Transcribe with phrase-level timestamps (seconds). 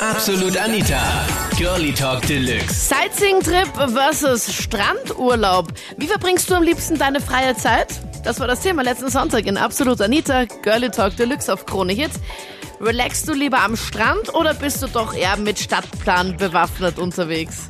[0.00, 1.00] Absolut Anita.
[1.56, 2.88] Girlie Talk Deluxe.
[2.88, 5.72] Sightseeing-Trip versus Strandurlaub.
[5.96, 7.88] Wie verbringst du am liebsten deine freie Zeit?
[8.22, 12.20] Das war das Thema letzten Sonntag in Absolut Anita, Girlie Talk Deluxe auf Krone Hits.
[12.80, 17.68] Relaxst du lieber am Strand oder bist du doch eher mit Stadtplan bewaffnet unterwegs?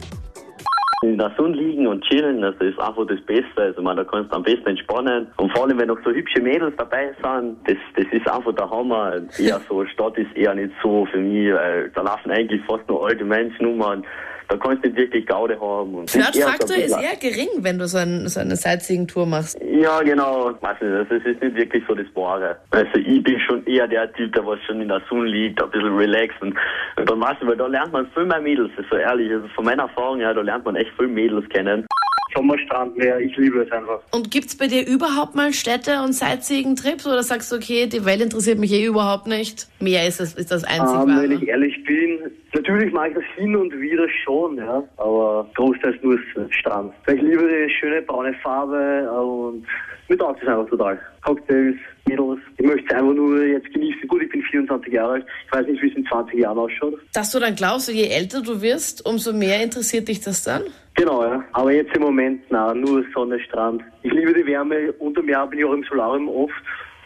[1.02, 3.62] In der Sonne liegen und chillen, das ist einfach das Beste.
[3.62, 5.28] Also man, da kannst du am besten entspannen.
[5.36, 8.68] Und vor allem, wenn noch so hübsche Mädels dabei sind, das, das ist einfach der
[8.68, 9.20] Hammer.
[9.38, 13.06] Eher so, Stadt ist eher nicht so für mich, weil da laufen eigentlich fast nur
[13.06, 14.04] alte Menschen um und
[14.48, 15.94] da kannst du nicht wirklich Gaude haben.
[15.94, 19.61] Und Flirtfaktor ist eher gering, wenn du so, ein, so eine Sightseeing-Tour machst.
[19.79, 20.50] Ja, genau.
[20.61, 22.57] Weiß nicht, das ist nicht wirklich so das Wahre.
[22.71, 25.71] Also ich bin schon eher der Typ, der was schon in der Sonne liegt, ein
[25.71, 26.54] bisschen relaxed und,
[26.96, 29.31] und dann weißt du, weil da lernt man viel mehr Mädels, das ist so ehrlich.
[29.31, 31.87] Also von meiner Erfahrung her, da lernt man echt viel Mädels kennen.
[32.34, 34.01] Sommerstrandmeer, ich liebe es einfach.
[34.11, 38.20] Und gibt's bei dir überhaupt mal Städte und Sightseeing-Trips oder sagst du, okay, die Welt
[38.20, 39.67] interessiert mich eh überhaupt nicht?
[39.81, 43.25] Meer ist das, ist das einzig ähm, Wenn ich ehrlich bin, natürlich mache ich das
[43.36, 46.19] hin und wieder schon, ja, aber großteils nur
[46.51, 46.92] Strand.
[47.06, 49.64] Ich liebe die schöne braune Farbe und
[50.09, 50.98] mir taugt es einfach total.
[51.25, 52.41] Cocktails, Mädels.
[52.56, 54.09] Ich möchte es einfach nur jetzt genießen.
[54.09, 55.27] Gut, ich bin 24 Jahre alt.
[55.47, 56.95] Ich weiß nicht, wie es in 20 Jahren ausschaut.
[57.12, 60.62] Dass du dann glaubst, je älter du wirst, umso mehr interessiert dich das dann?
[60.95, 61.45] Genau, ja.
[61.53, 63.83] Aber jetzt im Moment, na, nur Sonne, Strand.
[64.03, 64.92] Ich liebe die Wärme.
[64.98, 66.55] Unterm Jahr bin ich auch im Solarium oft.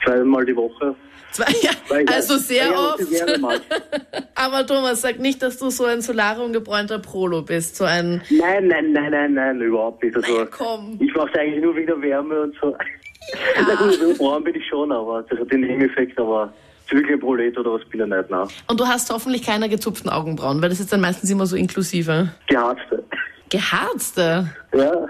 [0.05, 0.95] Zweimal die Woche.
[1.33, 1.70] Zwei, ja,
[2.06, 3.00] also sehr oft.
[4.43, 7.77] Aber Thomas, sag nicht, dass du so ein Solarium gebräunter Prolo bist.
[7.77, 10.17] So ein nein, nein, nein, nein, nein, überhaupt nicht.
[10.17, 10.98] Also, komm.
[10.98, 12.70] Ich mache eigentlich nur wegen der Wärme und so.
[12.70, 13.63] Ja.
[13.69, 16.53] Na gut, so braun bin ich schon, aber das hat den Nebeneffekt, aber
[16.91, 18.48] wirklich ein Prolet oder was bin ich nicht, nein.
[18.67, 22.33] Und du hast hoffentlich keine gezupften Augenbrauen, weil das ist dann meistens immer so inklusive.
[22.48, 23.05] Geharzte.
[23.48, 24.51] Geharzte?
[24.75, 25.07] Ja.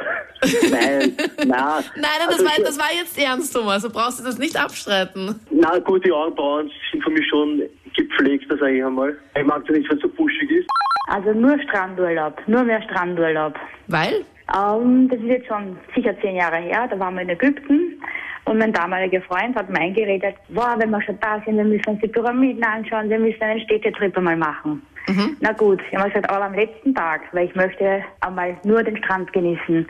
[0.71, 1.47] Nein, nein.
[1.47, 3.83] Nein, nein das, also, war, das war jetzt ernst, Thomas.
[3.83, 5.41] Du brauchst das nicht abstreiten.
[5.51, 7.63] Na gut, die Augenbrauen sind für mich schon
[7.95, 9.17] gepflegt, das sage ich einmal.
[9.37, 10.69] Ich mag das nicht, wenn es so buschig ist.
[11.09, 13.55] Also nur Strandurlaub, nur mehr Strandurlaub.
[13.89, 14.25] Weil?
[14.55, 18.01] Um, ähm, das ist jetzt schon sicher zehn Jahre her, da waren wir in Ägypten
[18.45, 21.87] und mein damaliger Freund hat mir eingeredet, boah, wenn wir schon da sind, wir müssen
[21.87, 24.83] uns die Pyramiden anschauen, wir müssen einen Städtetrip einmal machen.
[25.09, 25.37] Mhm.
[25.41, 28.97] Na gut, ich habe gesagt, aber am letzten Tag, weil ich möchte einmal nur den
[28.99, 29.87] Strand genießen.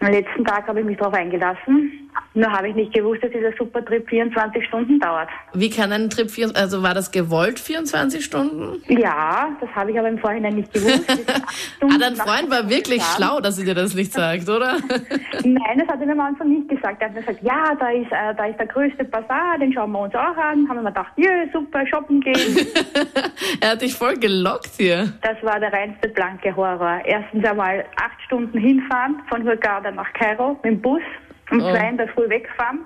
[0.00, 3.52] Am letzten Tag habe ich mich darauf eingelassen nur habe ich nicht gewusst, dass dieser
[3.58, 5.28] Supertrip 24 Stunden dauert.
[5.54, 8.82] Wie kann ein Trip, also war das gewollt 24 Stunden?
[8.88, 11.08] Ja, das habe ich aber im Vorhinein nicht gewusst.
[11.80, 14.76] ah, dein Freund war wirklich schlau, dass er dir das nicht sagt, oder?
[15.44, 17.00] Nein, das hat er am Anfang nicht gesagt.
[17.00, 20.00] Er hat gesagt, ja, da ist, äh, da ist der größte Bazar, den schauen wir
[20.00, 20.68] uns auch an.
[20.68, 22.36] Haben wir gedacht, ja, super, shoppen gehen.
[23.60, 25.12] er hat dich voll gelockt hier.
[25.22, 27.00] Das war der reinste blanke Horror.
[27.04, 31.02] Erstens einmal acht Stunden hinfahren von Hurghada nach Kairo mit dem Bus
[31.50, 31.70] um oh.
[31.70, 32.80] zwei in der Früh wegfahren.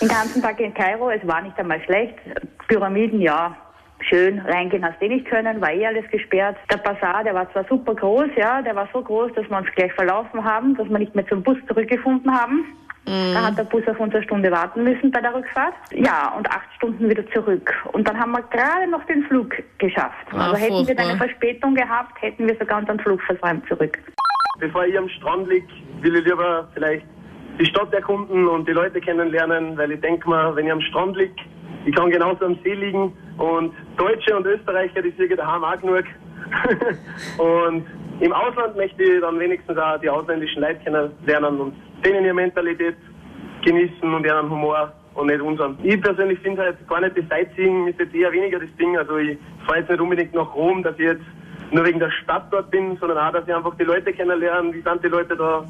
[0.00, 2.14] Den ganzen Tag in Kairo, es war nicht einmal schlecht.
[2.68, 3.56] Pyramiden, ja,
[4.08, 6.56] schön, reingehen hast du eh nicht können, war eh alles gesperrt.
[6.70, 9.68] Der Bazar, der war zwar super groß, ja, der war so groß, dass wir uns
[9.74, 12.64] gleich verlaufen haben, dass wir nicht mehr zum Bus zurückgefunden haben.
[13.06, 13.34] Mhm.
[13.34, 15.74] Da hat der Bus auf uns eine Stunde warten müssen bei der Rückfahrt.
[15.92, 17.72] Ja, und acht Stunden wieder zurück.
[17.92, 20.26] Und dann haben wir gerade noch den Flug geschafft.
[20.32, 23.98] Ah, also hätten wir eine Verspätung gehabt, hätten wir sogar unseren Flug versäumt zurück.
[24.60, 25.66] Bevor ich am Strand liege,
[26.00, 27.04] will ich lieber vielleicht
[27.58, 31.16] die Stadt erkunden und die Leute kennenlernen, weil ich denke mal, wenn ich am Strand
[31.16, 31.34] liege,
[31.84, 36.04] ich kann genauso am See liegen und Deutsche und Österreicher, die sind daheim auch genug.
[37.38, 37.86] und
[38.20, 41.74] im Ausland möchte ich dann wenigstens auch die ausländischen Leute kennenlernen und
[42.04, 42.96] denen ihre Mentalität
[43.64, 45.78] genießen und ihren Humor und nicht unseren.
[45.82, 48.96] Ich persönlich finde halt gar nicht das Sightseeing ist jetzt eher weniger das Ding.
[48.96, 51.24] Also ich fahre jetzt nicht unbedingt nach Rom, dass ich jetzt
[51.70, 54.82] nur wegen der Stadt dort bin, sondern auch, dass ich einfach die Leute kennenlerne, wie
[54.82, 55.64] sind die Leute da,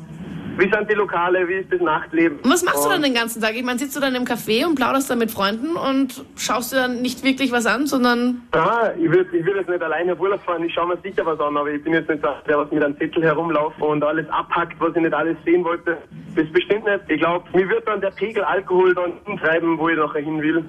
[0.59, 1.47] wie sind die Lokale?
[1.49, 2.39] Wie ist das Nachtleben?
[2.41, 3.55] Und was machst und du dann den ganzen Tag?
[3.55, 6.77] Ich meine, sitzt du dann im Café und plauderst dann mit Freunden und schaust dir
[6.77, 8.43] dann nicht wirklich was an, sondern.
[8.55, 10.65] Ja, ich würde ich würd jetzt nicht alleine auf Urlaub fahren.
[10.65, 12.97] Ich schaue mir sicher was an, aber ich bin jetzt nicht der, was mit einem
[12.99, 15.99] Zettel herumläuft und alles abhackt, was ich nicht alles sehen wollte.
[16.35, 17.01] Das bestimmt nicht.
[17.09, 20.65] Ich glaube, mir wird dann der Pegel Alkohol dann hintreiben, wo ich nachher hin will.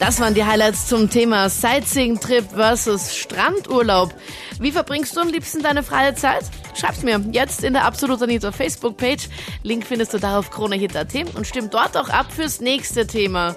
[0.00, 4.14] Das waren die Highlights zum Thema Sightseeing-Trip versus Strandurlaub.
[4.60, 6.44] Wie verbringst du am liebsten deine freie Zeit?
[6.74, 9.28] Schreib's mir jetzt in der Absolut Anita Facebook-Page.
[9.64, 13.56] Link findest du da auf kronehit.at und stimm dort auch ab fürs nächste Thema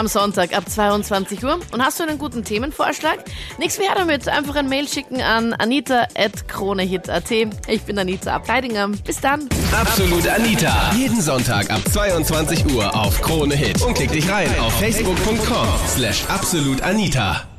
[0.00, 1.60] am Sonntag ab 22 Uhr.
[1.72, 3.18] Und hast du einen guten Themenvorschlag?
[3.58, 4.26] Nichts mehr damit.
[4.28, 7.30] Einfach ein Mail schicken an anita.kronehit.at.
[7.30, 8.88] Ich bin Anita Ableidinger.
[8.88, 9.46] Bis dann.
[9.72, 10.92] Absolut Anita.
[10.96, 13.82] Jeden Sonntag ab 22 Uhr auf Krone Hit.
[13.82, 17.49] Und klick dich rein auf facebook.com slash absolutanita.